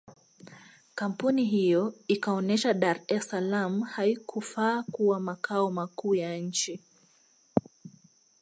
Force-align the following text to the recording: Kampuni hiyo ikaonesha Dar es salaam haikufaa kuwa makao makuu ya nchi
Kampuni 0.95 1.45
hiyo 1.45 1.93
ikaonesha 2.07 2.73
Dar 2.73 3.01
es 3.07 3.27
salaam 3.29 3.81
haikufaa 3.81 4.83
kuwa 4.83 5.19
makao 5.19 5.71
makuu 5.71 6.15
ya 6.15 6.37
nchi 6.37 6.81